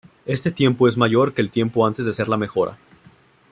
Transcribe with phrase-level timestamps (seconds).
[0.25, 2.75] Este tiempo es mayor que el tiempo antes de hacer la mejora.